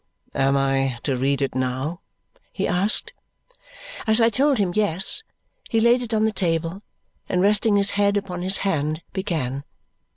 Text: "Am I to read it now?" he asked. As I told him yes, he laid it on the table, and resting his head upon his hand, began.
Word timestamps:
"Am 0.33 0.57
I 0.57 0.97
to 1.03 1.15
read 1.15 1.43
it 1.43 1.53
now?" 1.53 1.99
he 2.51 2.67
asked. 2.67 3.13
As 4.07 4.19
I 4.19 4.29
told 4.29 4.57
him 4.57 4.73
yes, 4.73 5.21
he 5.69 5.79
laid 5.79 6.01
it 6.01 6.11
on 6.11 6.25
the 6.25 6.31
table, 6.31 6.81
and 7.29 7.39
resting 7.39 7.75
his 7.75 7.91
head 7.91 8.17
upon 8.17 8.41
his 8.41 8.57
hand, 8.65 9.03
began. 9.13 9.63